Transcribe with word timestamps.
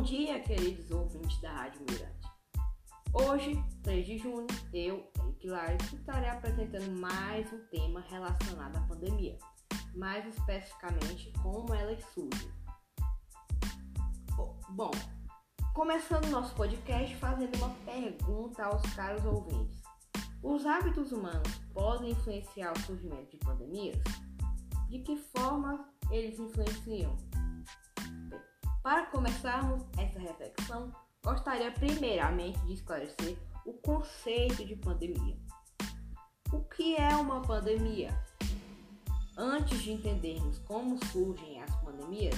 Bom 0.00 0.04
dia, 0.04 0.40
queridos 0.40 0.90
ouvintes 0.90 1.38
da 1.42 1.52
Rádio 1.52 1.82
Mirante. 1.82 2.26
Hoje, 3.12 3.62
3 3.82 4.06
de 4.06 4.16
junho, 4.16 4.46
eu, 4.72 5.06
Eric 5.18 5.46
Lares, 5.46 5.92
estarei 5.92 6.30
apresentando 6.30 6.90
mais 6.98 7.52
um 7.52 7.58
tema 7.66 8.00
relacionado 8.08 8.78
à 8.78 8.80
pandemia, 8.80 9.36
mais 9.94 10.26
especificamente 10.26 11.30
como 11.42 11.74
ela 11.74 11.94
surge. 12.14 12.50
Bom, 14.70 14.90
começando 15.74 16.30
nosso 16.30 16.54
podcast 16.54 17.14
fazendo 17.16 17.54
uma 17.56 17.74
pergunta 17.84 18.64
aos 18.64 18.80
caros 18.94 19.26
ouvintes. 19.26 19.82
Os 20.42 20.64
hábitos 20.64 21.12
humanos 21.12 21.58
podem 21.74 22.12
influenciar 22.12 22.72
o 22.72 22.80
surgimento 22.86 23.32
de 23.32 23.36
pandemias? 23.36 23.98
De 24.88 25.00
que 25.00 25.18
forma 25.18 25.92
eles 26.10 26.38
influenciam? 26.38 27.14
Para 28.82 29.04
começarmos 29.06 29.82
essa 29.98 30.18
reflexão, 30.18 30.90
gostaria 31.22 31.70
primeiramente 31.70 32.58
de 32.60 32.72
esclarecer 32.72 33.36
o 33.66 33.74
conceito 33.74 34.64
de 34.64 34.74
pandemia. 34.74 35.36
O 36.50 36.60
que 36.60 36.96
é 36.96 37.14
uma 37.14 37.42
pandemia? 37.42 38.08
Antes 39.36 39.82
de 39.82 39.92
entendermos 39.92 40.58
como 40.60 40.98
surgem 41.08 41.62
as 41.62 41.74
pandemias, 41.76 42.34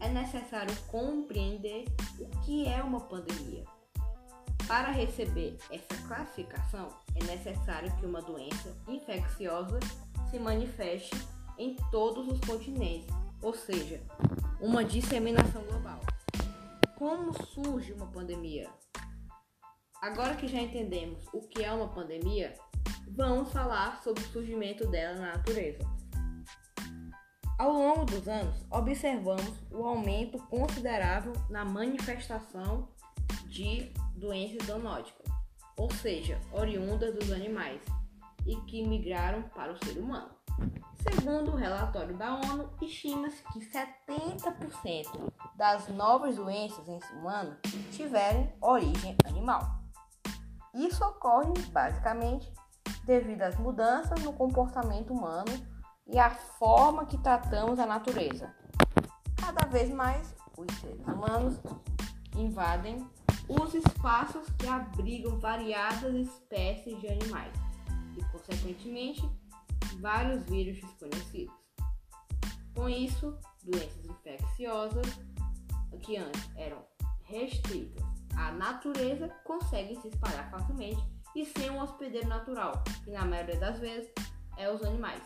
é 0.00 0.08
necessário 0.08 0.74
compreender 0.88 1.84
o 2.18 2.28
que 2.40 2.66
é 2.66 2.82
uma 2.82 3.00
pandemia. 3.02 3.64
Para 4.66 4.90
receber 4.90 5.56
essa 5.70 6.02
classificação, 6.08 6.88
é 7.14 7.22
necessário 7.24 7.96
que 7.98 8.06
uma 8.06 8.20
doença 8.20 8.76
infecciosa 8.88 9.78
se 10.30 10.38
manifeste 10.40 11.14
em 11.56 11.76
todos 11.92 12.26
os 12.26 12.40
continentes, 12.40 13.06
ou 13.40 13.54
seja, 13.54 14.02
uma 14.60 14.84
disseminação 14.84 15.62
global. 15.64 16.00
Como 16.96 17.32
surge 17.44 17.92
uma 17.92 18.06
pandemia? 18.06 18.70
Agora 20.00 20.34
que 20.34 20.48
já 20.48 20.60
entendemos 20.60 21.26
o 21.32 21.40
que 21.40 21.62
é 21.62 21.72
uma 21.72 21.88
pandemia, 21.88 22.54
vamos 23.08 23.52
falar 23.52 24.02
sobre 24.02 24.22
o 24.22 24.28
surgimento 24.28 24.86
dela 24.88 25.18
na 25.18 25.32
natureza. 25.36 25.78
Ao 27.58 27.72
longo 27.72 28.04
dos 28.04 28.28
anos, 28.28 28.66
observamos 28.70 29.52
o 29.70 29.84
aumento 29.84 30.38
considerável 30.46 31.32
na 31.48 31.64
manifestação 31.64 32.88
de 33.46 33.92
doenças 34.14 34.66
zoonóticas, 34.66 35.26
ou 35.78 35.90
seja, 35.90 36.38
oriundas 36.52 37.14
dos 37.14 37.32
animais, 37.32 37.80
e 38.46 38.56
que 38.62 38.86
migraram 38.86 39.42
para 39.54 39.72
o 39.72 39.84
ser 39.84 39.98
humano. 39.98 40.30
Segundo 40.94 41.52
o 41.52 41.56
relatório 41.56 42.16
da 42.16 42.34
ONU, 42.34 42.68
estima-se 42.82 43.42
que 43.52 43.60
70% 43.60 45.32
das 45.54 45.88
novas 45.88 46.36
doenças 46.36 46.88
em 46.88 46.98
humano 47.18 47.56
tiverem 47.92 48.52
origem 48.60 49.16
animal. 49.24 49.62
Isso 50.74 51.04
ocorre 51.04 51.52
basicamente 51.70 52.52
devido 53.04 53.42
às 53.42 53.56
mudanças 53.56 54.22
no 54.22 54.32
comportamento 54.32 55.12
humano 55.12 55.52
e 56.06 56.18
à 56.18 56.30
forma 56.30 57.06
que 57.06 57.18
tratamos 57.18 57.78
a 57.78 57.86
natureza. 57.86 58.54
Cada 59.36 59.66
vez 59.66 59.90
mais, 59.90 60.34
os 60.56 60.74
seres 60.78 61.06
humanos 61.06 61.60
invadem 62.34 63.08
os 63.48 63.74
espaços 63.74 64.48
que 64.58 64.66
abrigam 64.66 65.38
variadas 65.38 66.14
espécies 66.14 67.00
de 67.00 67.08
animais 67.08 67.52
e, 68.16 68.24
consequentemente, 68.24 69.28
vários 70.00 70.44
vírus 70.44 70.80
desconhecidos. 70.80 71.54
Com 72.74 72.88
isso, 72.88 73.36
doenças 73.64 74.04
infecciosas, 74.04 75.06
que 76.02 76.16
antes 76.16 76.50
eram 76.56 76.84
restritas 77.24 78.04
à 78.36 78.52
natureza, 78.52 79.28
conseguem 79.44 80.00
se 80.00 80.08
espalhar 80.08 80.50
facilmente 80.50 81.02
e 81.34 81.44
sem 81.44 81.70
um 81.70 81.80
hospedeiro 81.80 82.28
natural, 82.28 82.82
que 83.04 83.10
na 83.10 83.24
maioria 83.24 83.58
das 83.58 83.78
vezes 83.78 84.10
é 84.56 84.70
os 84.70 84.82
animais. 84.82 85.22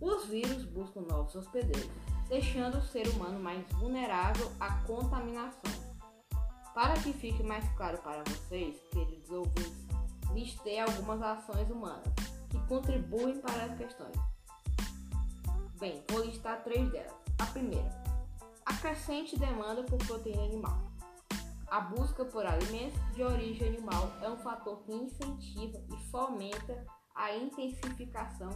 Os 0.00 0.26
vírus 0.26 0.64
buscam 0.64 1.02
novos 1.02 1.34
hospedeiros, 1.34 1.90
deixando 2.28 2.78
o 2.78 2.82
ser 2.82 3.08
humano 3.08 3.38
mais 3.38 3.64
vulnerável 3.72 4.50
à 4.58 4.74
contaminação. 4.84 5.72
Para 6.74 6.94
que 6.94 7.12
fique 7.12 7.42
mais 7.42 7.68
claro 7.76 7.98
para 7.98 8.24
vocês, 8.24 8.76
queridos 8.90 9.30
ouvintes, 9.30 9.86
listei 10.32 10.80
algumas 10.80 11.22
ações 11.22 11.70
humanas 11.70 12.31
que 12.52 12.60
contribuem 12.66 13.40
para 13.40 13.64
as 13.64 13.78
questões. 13.78 14.14
Bem, 15.80 16.04
vou 16.10 16.24
listar 16.24 16.62
três 16.62 16.88
delas. 16.92 17.12
A 17.38 17.46
primeira, 17.46 17.90
a 18.66 18.74
crescente 18.74 19.38
demanda 19.38 19.82
por 19.82 19.98
proteína 20.06 20.44
animal. 20.44 20.78
A 21.68 21.80
busca 21.80 22.24
por 22.26 22.44
alimentos 22.44 23.00
de 23.14 23.22
origem 23.22 23.68
animal 23.68 24.12
é 24.20 24.28
um 24.28 24.36
fator 24.36 24.82
que 24.82 24.92
incentiva 24.92 25.82
e 25.90 26.10
fomenta 26.10 26.86
a 27.14 27.34
intensificação 27.34 28.50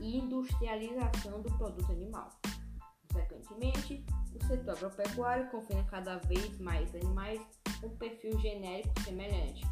e 0.00 0.18
industrialização 0.18 1.40
do 1.40 1.50
produto 1.56 1.92
animal. 1.92 2.28
Consequentemente, 3.08 4.04
o 4.34 4.44
setor 4.44 4.76
agropecuário 4.76 5.50
confina 5.50 5.84
cada 5.84 6.16
vez 6.18 6.58
mais 6.58 6.92
animais 6.96 7.40
com 7.80 7.88
perfil 7.96 8.38
genérico 8.40 9.00
semelhante, 9.02 9.64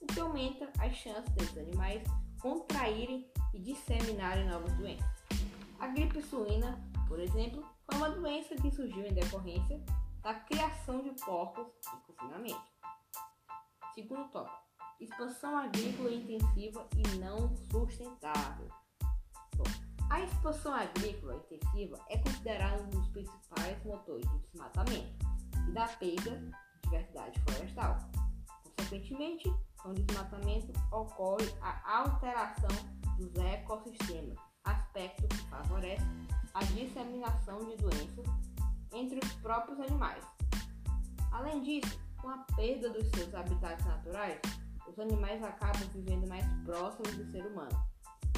o 0.00 0.06
que 0.06 0.20
aumenta 0.20 0.70
as 0.78 0.94
chances 0.96 1.30
desses 1.34 1.58
animais 1.58 2.02
contraírem 2.44 3.26
e 3.54 3.58
disseminarem 3.58 4.46
novas 4.46 4.70
doenças. 4.74 5.24
A 5.80 5.86
gripe 5.88 6.20
suína, 6.20 6.78
por 7.08 7.18
exemplo, 7.18 7.64
foi 7.86 7.96
uma 7.96 8.10
doença 8.10 8.54
que 8.54 8.70
surgiu 8.70 9.06
em 9.06 9.14
decorrência 9.14 9.82
da 10.22 10.34
criação 10.34 11.02
de 11.02 11.10
porcos 11.24 11.66
em 11.88 12.00
confinamento. 12.00 12.70
Segundo 13.94 14.28
tópico, 14.28 14.58
expansão 15.00 15.56
agrícola 15.56 16.12
intensiva 16.12 16.86
e 16.94 17.16
não 17.16 17.56
sustentável. 17.70 18.68
Bom, 19.56 19.64
a 20.10 20.20
expansão 20.20 20.74
agrícola 20.74 21.36
intensiva 21.36 21.98
é 22.10 22.18
considerada 22.18 22.82
um 22.82 22.90
dos 22.90 23.08
principais 23.08 23.82
motores 23.86 24.28
do 24.28 24.38
desmatamento 24.40 25.14
e 25.66 25.72
da 25.72 25.88
perda 25.88 26.36
de 26.36 26.52
diversidade 26.82 27.40
florestal. 27.40 27.96
Consequentemente, 28.84 29.50
com 29.82 29.90
o 29.90 29.94
desmatamento 29.94 30.72
ocorre 30.92 31.46
a 31.62 32.00
alteração 32.00 32.68
dos 33.16 33.34
ecossistemas, 33.36 34.36
aspecto 34.62 35.26
que 35.26 35.38
favorece 35.48 36.04
a 36.52 36.62
disseminação 36.64 37.64
de 37.64 37.76
doenças 37.76 38.26
entre 38.92 39.18
os 39.24 39.32
próprios 39.34 39.80
animais. 39.80 40.22
Além 41.32 41.62
disso, 41.62 41.98
com 42.20 42.28
a 42.28 42.38
perda 42.56 42.90
dos 42.90 43.08
seus 43.08 43.34
habitats 43.34 43.84
naturais, 43.86 44.38
os 44.86 44.98
animais 44.98 45.42
acabam 45.42 45.88
vivendo 45.94 46.28
mais 46.28 46.44
próximos 46.64 47.16
do 47.16 47.30
ser 47.32 47.46
humano. 47.46 47.86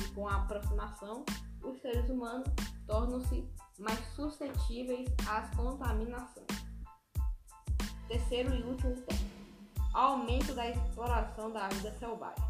E 0.01 0.15
com 0.15 0.29
a 0.29 0.37
aproximação, 0.37 1.25
os 1.63 1.81
seres 1.81 2.09
humanos 2.09 2.49
tornam-se 2.87 3.45
mais 3.81 3.99
suscetíveis 4.15 5.09
às 5.29 5.53
contaminações. 5.57 6.47
Terceiro 8.07 8.55
e 8.55 8.63
último 8.63 8.95
ponto 8.95 9.36
aumento 9.97 10.55
da 10.55 10.69
exploração 10.69 11.51
da 11.51 11.69
vida 11.69 11.91
selvagem. 11.99 12.45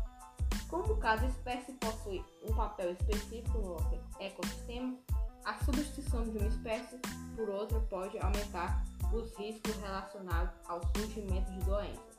Como 0.69 0.97
cada 0.97 1.25
espécie 1.27 1.73
possui 1.75 2.25
um 2.43 2.53
papel 2.53 2.91
específico 2.93 3.59
no 3.59 3.77
ecossistema, 4.21 4.99
a 5.45 5.55
substituição 5.65 6.25
de 6.25 6.39
uma 6.39 6.49
espécie 6.49 6.99
por 7.37 7.49
outra 7.49 7.79
pode 7.83 8.19
aumentar 8.19 8.85
os 9.13 9.33
riscos 9.37 9.77
relacionados 9.77 10.53
ao 10.67 10.81
surgimento 10.97 11.53
de 11.53 11.61
doenças. 11.61 12.17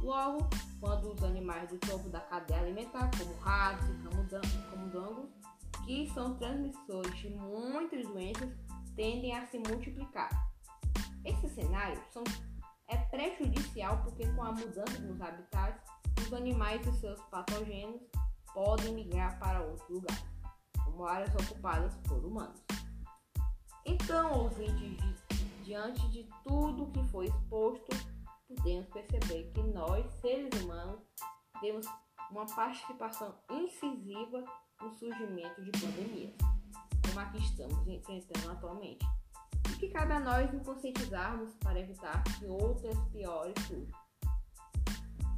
Logo, 0.00 0.50
quando 0.80 1.12
os 1.12 1.22
animais 1.22 1.70
do 1.70 1.78
topo 1.78 2.08
da 2.08 2.18
cadeia 2.18 2.62
alimentar, 2.62 3.08
como 3.16 3.32
ratos 3.38 3.88
e 3.88 4.70
camundongos, 4.70 5.30
que 5.84 6.10
são 6.12 6.34
transmissores 6.34 7.16
de 7.16 7.30
muitas 7.30 8.04
doenças, 8.08 8.50
tendem 8.96 9.36
a 9.36 9.46
se 9.46 9.58
multiplicar. 9.58 10.30
Esses 11.24 11.54
cenários 11.54 12.00
são 12.12 12.24
é 12.92 12.96
prejudicial 13.10 14.02
porque 14.02 14.26
com 14.32 14.42
a 14.42 14.52
mudança 14.52 14.98
nos 15.00 15.20
habitats, 15.20 15.82
os 16.20 16.32
animais 16.32 16.86
e 16.86 16.92
seus 17.00 17.20
patogênios 17.22 18.02
podem 18.52 18.94
migrar 18.94 19.38
para 19.38 19.62
outro 19.62 19.94
lugar, 19.94 20.18
como 20.84 21.06
áreas 21.06 21.34
ocupadas 21.34 21.94
por 22.06 22.22
humanos. 22.24 22.60
Então, 23.86 24.42
ouvintes, 24.42 24.98
di 25.30 25.44
diante 25.64 26.06
de 26.10 26.28
tudo 26.44 26.90
que 26.92 27.02
foi 27.04 27.26
exposto, 27.26 27.96
podemos 28.46 28.86
perceber 28.88 29.50
que 29.52 29.62
nós, 29.62 30.04
seres 30.20 30.62
humanos, 30.62 31.00
temos 31.60 31.86
uma 32.30 32.44
participação 32.44 33.34
incisiva 33.50 34.44
no 34.82 34.90
surgimento 34.98 35.62
de 35.62 35.70
pandemias, 35.70 36.34
como 37.06 37.20
a 37.20 37.24
que 37.26 37.38
estamos 37.38 37.88
enfrentando 37.88 38.50
atualmente 38.50 39.06
que 39.82 39.88
cabe 39.88 40.12
a 40.12 40.20
nós 40.20 40.52
nos 40.52 40.62
conscientizarmos 40.62 41.56
para 41.56 41.80
evitar 41.80 42.22
que 42.38 42.46
outras 42.46 42.96
piores 43.10 43.52
surjam. 43.66 44.00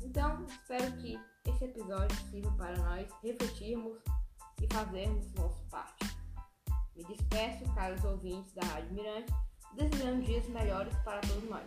Então, 0.02 0.44
espero 0.44 0.92
que 0.98 1.18
esse 1.48 1.64
episódio 1.64 2.14
sirva 2.30 2.50
para 2.50 2.76
nós 2.76 3.08
refletirmos 3.22 3.96
e 4.60 4.66
fazermos 4.70 5.32
nossa 5.32 5.64
parte. 5.70 6.14
Me 6.94 7.04
despeço, 7.04 7.64
caros 7.74 8.04
ouvintes 8.04 8.52
da 8.52 8.66
Rádio 8.66 8.92
Mirante, 8.92 9.32
desejando 9.72 10.20
dias 10.20 10.46
melhores 10.48 10.94
para 10.98 11.22
todos 11.22 11.48
nós. 11.48 11.66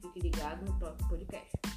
Fique 0.00 0.20
ligado 0.20 0.64
no 0.64 0.78
próximo 0.78 1.06
podcast. 1.10 1.73